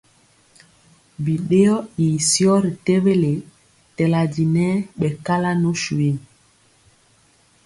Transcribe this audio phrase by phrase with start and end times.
[1.23, 3.31] Biɗeyɔ ii syɔ ri tewele
[3.95, 4.67] tɛla di nɛ
[4.99, 6.09] ɓɛ kala nu swi.